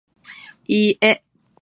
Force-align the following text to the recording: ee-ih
ee-ih 0.79 1.13